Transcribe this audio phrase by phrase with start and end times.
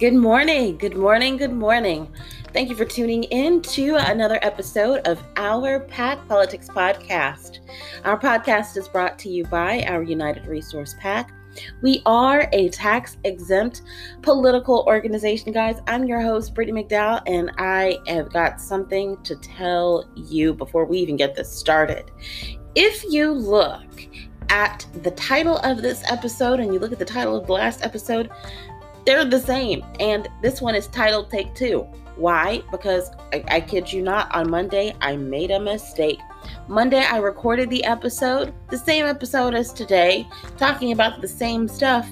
[0.00, 2.10] Good morning, good morning, good morning.
[2.54, 7.58] Thank you for tuning in to another episode of our PAC Politics Podcast.
[8.06, 11.34] Our podcast is brought to you by our United Resource PAC.
[11.82, 13.82] We are a tax exempt
[14.22, 15.82] political organization, guys.
[15.86, 20.96] I'm your host, Brittany McDowell, and I have got something to tell you before we
[20.96, 22.10] even get this started.
[22.74, 24.00] If you look
[24.48, 27.84] at the title of this episode and you look at the title of the last
[27.84, 28.30] episode,
[29.04, 29.84] they're the same.
[29.98, 31.86] And this one is titled Take Two.
[32.16, 32.62] Why?
[32.70, 36.18] Because I, I kid you not, on Monday I made a mistake.
[36.68, 42.08] Monday I recorded the episode, the same episode as today, talking about the same stuff.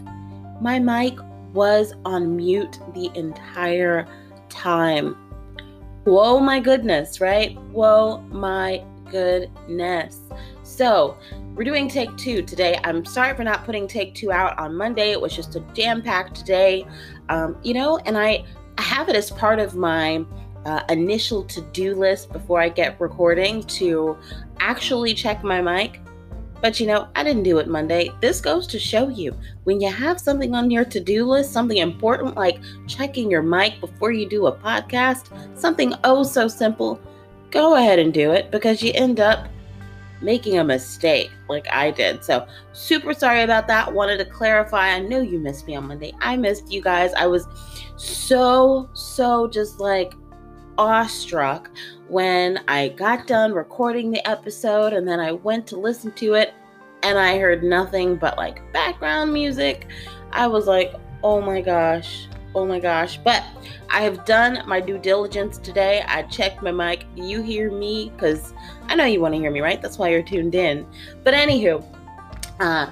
[0.61, 1.19] My mic
[1.53, 4.07] was on mute the entire
[4.49, 5.17] time.
[6.05, 7.57] Whoa, my goodness, right?
[7.71, 10.21] Whoa, my goodness.
[10.63, 11.17] So,
[11.59, 12.79] we're doing take two today.
[12.85, 15.11] I'm sorry for not putting take two out on Monday.
[15.11, 16.87] It was just a jam packed day,
[17.31, 18.45] um, you know, and I,
[18.79, 20.25] I have it as part of my
[20.65, 24.17] uh, initial to do list before I get recording to
[24.61, 26.01] actually check my mic.
[26.63, 28.13] But you know, I didn't do it Monday.
[28.21, 31.79] This goes to show you when you have something on your to do list, something
[31.79, 37.01] important like checking your mic before you do a podcast, something oh so simple,
[37.51, 39.49] go ahead and do it because you end up
[40.21, 42.25] making a mistake like I did.
[42.25, 43.93] So, super sorry about that.
[43.93, 44.89] Wanted to clarify.
[44.89, 46.13] I know you missed me on Monday.
[46.21, 47.13] I missed you guys.
[47.15, 47.47] I was
[47.97, 50.15] so, so just like
[50.79, 51.71] awestruck
[52.07, 56.55] when I got done recording the episode and then I went to listen to it
[57.03, 59.89] and I heard nothing but like background music.
[60.33, 63.19] I was like, oh my gosh, Oh my gosh.
[63.19, 63.45] But
[63.91, 66.03] I have done my due diligence today.
[66.07, 67.05] I checked my mic.
[67.15, 68.11] You hear me?
[68.15, 68.53] Because
[68.87, 69.81] I know you want to hear me, right?
[69.81, 70.87] That's why you're tuned in.
[71.25, 71.85] But anywho,
[72.61, 72.91] uh,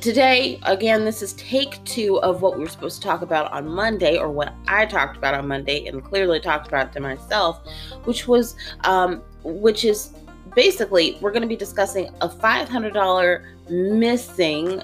[0.00, 3.68] today, again, this is take two of what we were supposed to talk about on
[3.68, 7.60] Monday, or what I talked about on Monday, and clearly talked about to myself,
[8.04, 10.10] which was, um, which is
[10.54, 14.82] basically, we're going to be discussing a $500 missing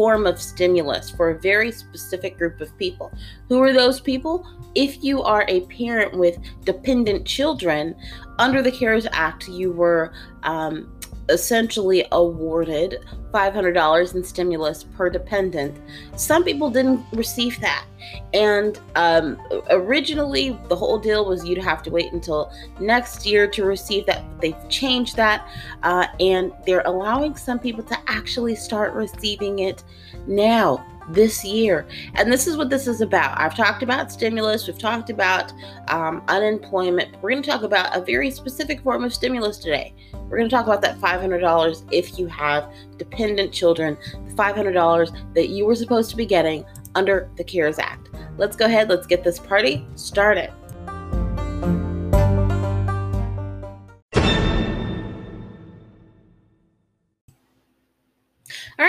[0.00, 3.12] form of stimulus for a very specific group of people.
[3.50, 4.48] Who are those people?
[4.74, 7.94] If you are a parent with dependent children,
[8.38, 10.90] under the CARES Act, you were um,
[11.30, 15.78] essentially awarded $500 in stimulus per dependent.
[16.16, 17.86] Some people didn't receive that.
[18.34, 23.64] And um, originally, the whole deal was you'd have to wait until next year to
[23.64, 24.24] receive that.
[24.40, 25.48] They've changed that.
[25.82, 29.84] Uh, and they're allowing some people to actually start receiving it
[30.26, 31.86] now this year.
[32.14, 33.38] And this is what this is about.
[33.38, 35.52] I've talked about stimulus, we've talked about
[35.88, 37.16] um, unemployment.
[37.20, 39.94] We're going to talk about a very specific form of stimulus today.
[40.12, 43.96] We're going to talk about that $500 if you have dependent children,
[44.28, 48.08] the $500 that you were supposed to be getting under the CARES Act.
[48.36, 50.52] Let's go ahead, let's get this party started.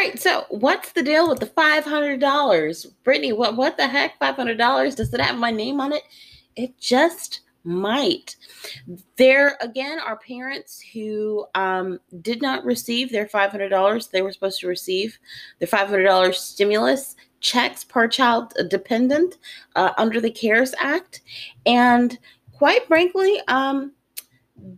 [0.02, 3.34] Right, so what's the deal with the five hundred dollars, Brittany?
[3.34, 4.18] What what the heck?
[4.20, 4.96] Five hundred dollars?
[4.96, 6.04] Does it have my name on it?
[6.56, 8.36] It just might.
[9.18, 14.32] There again are parents who um, did not receive their five hundred dollars they were
[14.32, 15.18] supposed to receive.
[15.60, 19.38] Their five hundred dollars stimulus checks per child dependent
[19.76, 21.22] uh, under the CARES Act,
[21.66, 22.18] and
[22.54, 23.94] quite frankly, um,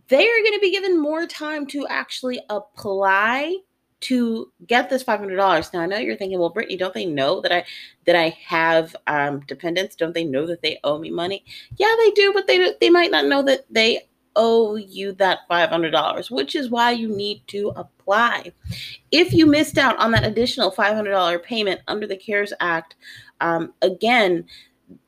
[0.08, 3.54] they are going to be given more time to actually apply
[4.04, 7.52] to get this $500 now i know you're thinking well brittany don't they know that
[7.52, 7.64] i
[8.06, 9.96] that i have um, dependents?
[9.96, 11.44] Don't they know that they owe me money?
[11.76, 16.30] Yeah they do but they they might not know that they owe you that $500
[16.30, 18.52] which is why you need to apply.
[19.10, 22.96] If you missed out on that additional $500 payment under the cares act
[23.40, 24.44] um, again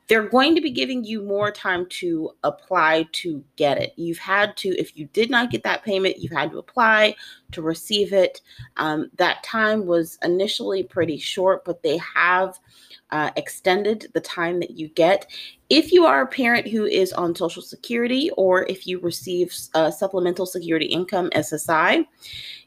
[0.07, 3.93] they're going to be giving you more time to apply to get it.
[3.97, 7.15] You've had to, if you did not get that payment, you've had to apply
[7.51, 8.41] to receive it.
[8.77, 12.57] Um, that time was initially pretty short, but they have
[13.11, 15.29] uh, extended the time that you get.
[15.69, 19.91] If you are a parent who is on Social Security or if you receive uh,
[19.91, 22.05] Supplemental Security Income SSI,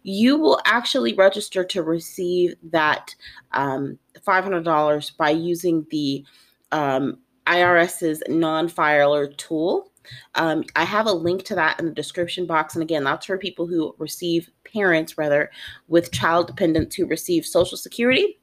[0.02, 3.14] you will actually register to receive that
[3.52, 6.25] um, $500 by using the
[6.72, 9.90] um, IRS's non filer tool.
[10.34, 12.75] Um, I have a link to that in the description box.
[12.75, 15.50] And again, that's for people who receive parents, rather,
[15.88, 18.38] with child dependents who receive Social Security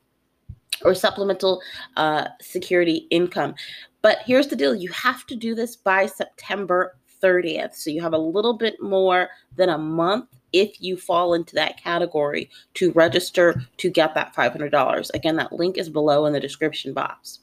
[0.83, 1.61] or supplemental
[1.95, 3.55] uh, security income.
[4.01, 7.75] But here's the deal you have to do this by September 30th.
[7.75, 11.81] So you have a little bit more than a month if you fall into that
[11.81, 15.11] category to register to get that $500.
[15.13, 17.39] Again, that link is below in the description box.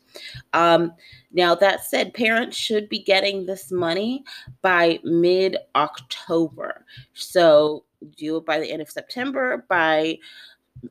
[0.52, 0.92] Um,
[1.32, 4.24] now, that said, parents should be getting this money
[4.62, 6.84] by mid October.
[7.14, 7.84] So,
[8.16, 9.64] do it by the end of September.
[9.68, 10.18] By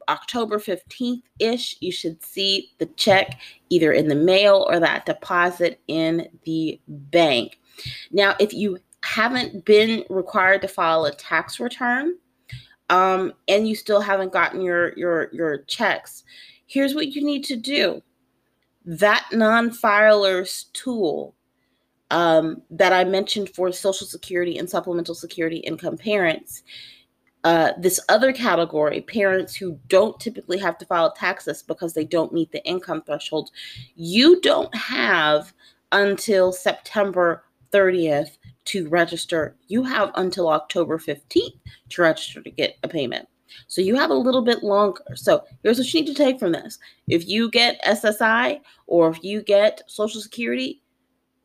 [0.10, 3.40] October 15th ish, you should see the check
[3.70, 7.60] either in the mail or that deposit in the bank.
[8.12, 12.18] Now, if you haven't been required to file a tax return
[12.90, 16.24] um, and you still haven't gotten your your your checks,
[16.68, 18.02] here's what you need to do.
[18.86, 21.36] That non-filers tool
[22.12, 26.64] um, that I mentioned for Social Security and Supplemental Security income parents
[27.44, 32.32] uh, this other category, parents who don't typically have to file taxes because they don't
[32.32, 33.52] meet the income threshold,
[33.96, 35.54] you don't have
[35.92, 39.56] until September 30th to register.
[39.68, 43.28] You have until October 15th to register to get a payment.
[43.68, 45.04] So you have a little bit longer.
[45.16, 46.80] So here's what you need to take from this.
[47.08, 50.82] If you get SSI or if you get Social Security,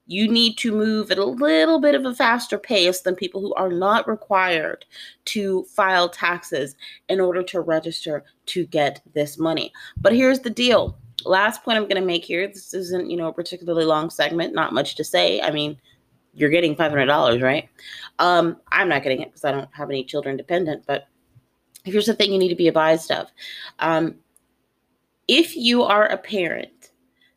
[0.07, 3.53] you need to move at a little bit of a faster pace than people who
[3.55, 4.87] are not required
[5.27, 6.75] to file taxes
[7.11, 9.71] in order to register to get this money.
[9.99, 10.99] But here's the deal.
[11.27, 12.47] Last point I'm going to make here.
[12.47, 15.43] This isn't, you know, a particularly long segment, not much to say.
[15.43, 15.79] I mean,
[16.35, 17.69] you're getting $500, right?
[18.19, 21.09] Um, I'm not getting it because I don't have any children dependent, but
[21.85, 23.31] here's the thing you need to be advised of.
[23.79, 24.17] Um,
[25.27, 26.91] if you are a parent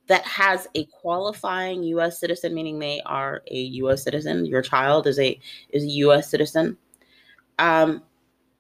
[0.08, 2.20] that has a qualifying U.S.
[2.20, 4.04] citizen, meaning they are a U.S.
[4.04, 4.46] citizen.
[4.46, 5.40] Your child is a
[5.70, 6.30] is a U.S.
[6.30, 6.78] citizen,
[7.60, 8.04] um,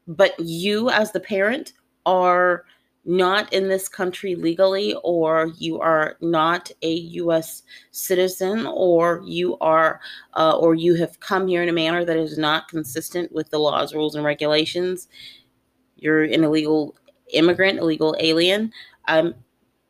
[0.07, 1.74] but you as the parent
[2.06, 2.66] are
[3.03, 7.63] not in this country legally, or you are not a U.S.
[7.92, 10.00] citizen, or you are,
[10.36, 13.59] uh, or you have come here in a manner that is not consistent with the
[13.59, 15.07] laws, rules, and regulations.
[15.98, 16.95] You're an illegal
[17.33, 18.71] immigrant, illegal alien.
[19.07, 19.33] Um,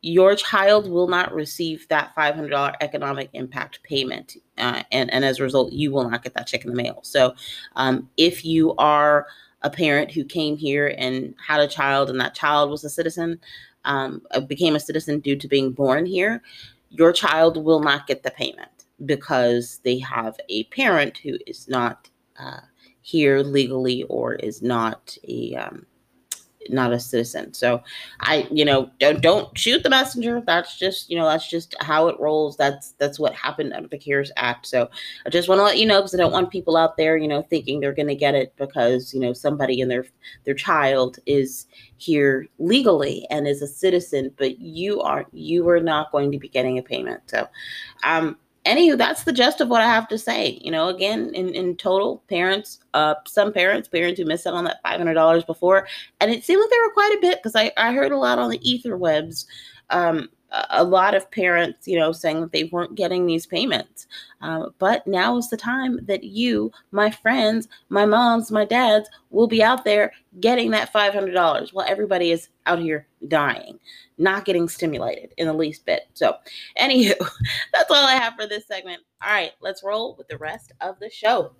[0.02, 4.36] your child will not receive that $500 economic impact payment.
[4.58, 7.00] Uh, and, and as a result, you will not get that check in the mail.
[7.02, 7.34] So
[7.76, 9.26] um, if you are
[9.62, 13.40] a parent who came here and had a child and that child was a citizen,
[13.84, 16.42] um, uh, became a citizen due to being born here,
[16.90, 18.68] your child will not get the payment
[19.06, 22.60] because they have a parent who is not uh,
[23.00, 25.86] here legally or is not a um,
[26.68, 27.52] not a citizen.
[27.54, 27.82] So
[28.20, 30.42] I, you know, don't don't shoot the messenger.
[30.46, 32.56] That's just, you know, that's just how it rolls.
[32.56, 34.66] That's that's what happened under the CARES Act.
[34.66, 34.88] So
[35.26, 37.28] I just want to let you know because I don't want people out there, you
[37.28, 40.06] know, thinking they're going to get it because you know somebody and their
[40.44, 41.66] their child is
[41.96, 46.48] here legally and is a citizen, but you aren't you are not going to be
[46.48, 47.22] getting a payment.
[47.26, 47.46] So,
[48.04, 50.58] um, anywho, that's the gist of what I have to say.
[50.62, 54.64] You know, again, in, in total, parents, uh, some parents, parents who missed out on
[54.64, 55.86] that five hundred dollars before,
[56.20, 58.38] and it seemed like there were quite a bit because I, I heard a lot
[58.38, 59.46] on the ether webs
[59.90, 60.28] um,
[60.70, 64.06] a lot of parents, you know, saying that they weren't getting these payments.
[64.40, 69.46] Uh, but now is the time that you, my friends, my moms, my dads, will
[69.46, 73.78] be out there getting that $500 while everybody is out here dying,
[74.18, 76.02] not getting stimulated in the least bit.
[76.14, 76.36] So,
[76.78, 77.14] anywho,
[77.72, 79.02] that's all I have for this segment.
[79.22, 81.52] All right, let's roll with the rest of the show.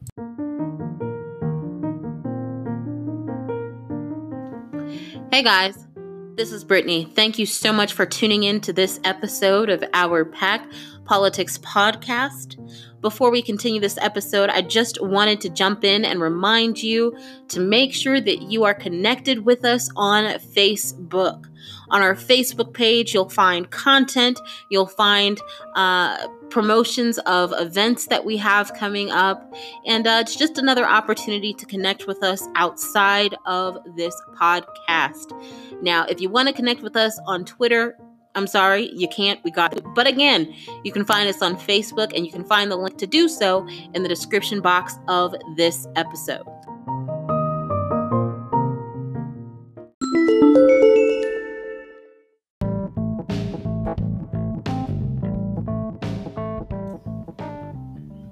[5.31, 5.87] Hey guys.
[6.35, 7.05] This is Brittany.
[7.15, 10.67] Thank you so much for tuning in to this episode of our PAC
[11.05, 12.57] Politics Podcast.
[13.03, 17.19] Before we continue this episode, I just wanted to jump in and remind you
[17.49, 21.47] to make sure that you are connected with us on Facebook.
[21.91, 24.39] On our Facebook page, you'll find content,
[24.71, 25.41] you'll find
[25.75, 29.53] uh, promotions of events that we have coming up,
[29.85, 35.33] and uh, it's just another opportunity to connect with us outside of this podcast.
[35.83, 37.97] Now, if you want to connect with us on Twitter,
[38.35, 39.43] I'm sorry, you can't.
[39.45, 39.85] We got it.
[39.95, 43.07] But again, you can find us on Facebook and you can find the link to
[43.07, 46.47] do so in the description box of this episode.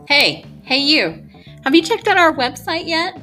[0.09, 1.27] Hey, hey you.
[1.65, 3.21] Have you checked out our website yet?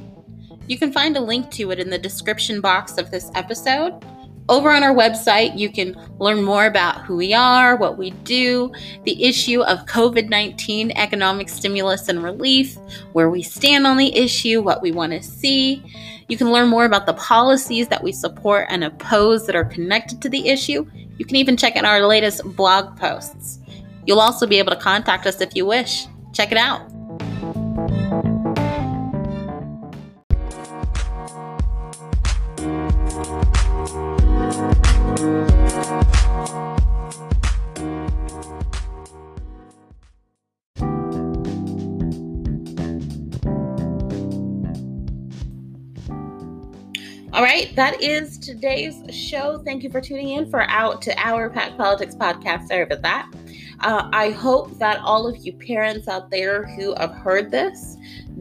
[0.68, 4.04] You can find a link to it in the description box of this episode.
[4.50, 8.72] Over on our website, you can learn more about who we are, what we do,
[9.04, 12.78] the issue of COVID 19 economic stimulus and relief,
[13.12, 15.84] where we stand on the issue, what we want to see.
[16.30, 20.22] You can learn more about the policies that we support and oppose that are connected
[20.22, 20.86] to the issue.
[21.18, 23.60] You can even check out our latest blog posts.
[24.06, 26.08] You'll also be able to contact us if you wish.
[26.32, 26.90] Check it out.
[47.78, 49.60] That is today's show.
[49.60, 52.70] Thank you for tuning in for out to our PAC Politics podcast.
[52.70, 53.32] Sorry about that.
[53.82, 57.96] Uh, I hope that all of you parents out there who have heard this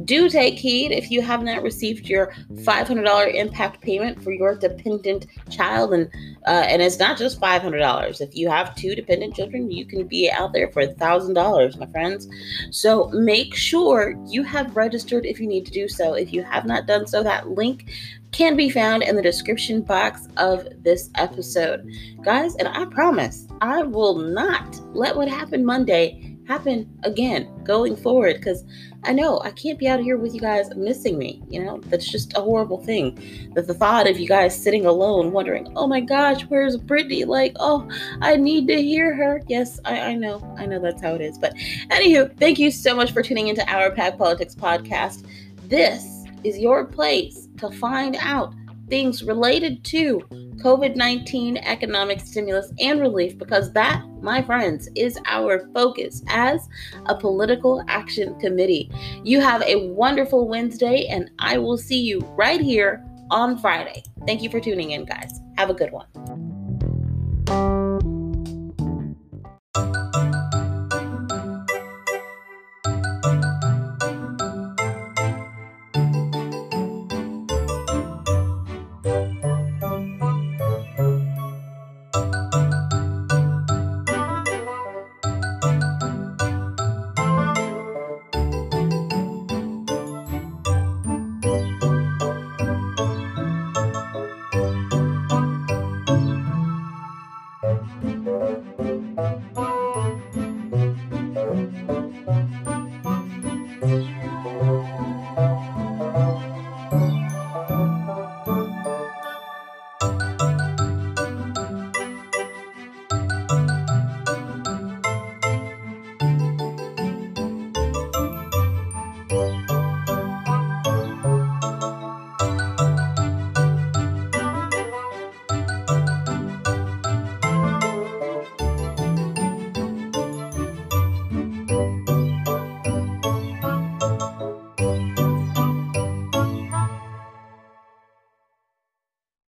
[0.05, 5.27] do take heed if you have not received your $500 impact payment for your dependent
[5.51, 6.11] child, and
[6.47, 8.21] uh, and it's not just $500.
[8.23, 12.29] If you have two dependent children, you can be out there for $1,000, my friends.
[12.71, 16.15] So make sure you have registered if you need to do so.
[16.15, 17.91] If you have not done so, that link
[18.37, 21.91] can be found in the description box of this episode.
[22.23, 28.37] Guys, and I promise I will not let what happened Monday happen again going forward
[28.37, 28.63] because
[29.05, 31.43] I know I can't be out here with you guys missing me.
[31.49, 33.51] You know, that's just a horrible thing.
[33.55, 37.25] That the thought of you guys sitting alone wondering, oh my gosh, where's Brittany?
[37.25, 37.89] Like, oh,
[38.21, 39.41] I need to hear her.
[39.49, 40.55] Yes, I, I know.
[40.59, 41.39] I know that's how it is.
[41.39, 41.55] But
[41.89, 45.27] anywho, thank you so much for tuning into our PAC Politics podcast.
[45.69, 48.55] This is your place to find out
[48.89, 50.21] things related to
[50.63, 56.69] COVID 19 economic stimulus and relief because that, my friends, is our focus as
[57.07, 58.91] a political action committee.
[59.25, 64.03] You have a wonderful Wednesday, and I will see you right here on Friday.
[64.27, 65.41] Thank you for tuning in, guys.
[65.59, 66.07] Have a good one.